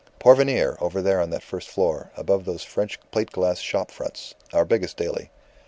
"Porvenir, 0.17 0.77
over 0.81 0.99
there 0.99 1.21
on 1.21 1.29
that 1.29 1.43
first 1.43 1.69
floor, 1.69 2.09
above 2.17 2.43
those 2.43 2.63
French 2.63 2.99
plate 3.11 3.29
glass 3.29 3.59
shop 3.59 3.91
fronts; 3.91 4.33
our 4.51 4.65
biggest 4.65 4.97
daily. 4.97 5.29